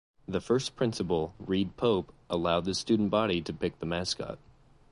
The 0.27 0.41
first 0.41 0.75
principal, 0.75 1.35
Reid 1.37 1.77
Pope, 1.77 2.11
allowed 2.27 2.65
the 2.65 2.73
student 2.73 3.11
body 3.11 3.39
to 3.43 3.53
pick 3.53 3.77
the 3.77 3.85
mascot. 3.85 4.39